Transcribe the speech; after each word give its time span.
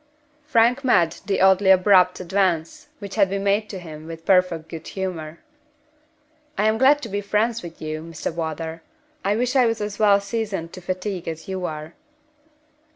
Frank 0.41 0.83
met 0.83 1.21
the 1.27 1.39
oddly 1.41 1.69
abrupt 1.69 2.19
advance 2.19 2.87
which 2.97 3.13
had 3.13 3.29
been 3.29 3.43
made 3.43 3.69
to 3.69 3.77
him 3.77 4.07
with 4.07 4.25
perfect 4.25 4.67
good 4.67 4.87
humor. 4.87 5.41
"I 6.57 6.65
am 6.67 6.79
glad 6.79 7.03
to 7.03 7.07
be 7.09 7.21
friends 7.21 7.61
with 7.61 7.79
you, 7.83 8.01
Mr. 8.01 8.33
Wardour. 8.33 8.81
I 9.23 9.35
wish 9.35 9.55
I 9.55 9.67
was 9.67 9.79
as 9.79 9.99
well 9.99 10.19
seasoned 10.19 10.73
to 10.73 10.81
fatigue 10.81 11.27
as 11.27 11.47
you 11.47 11.65
are." 11.67 11.93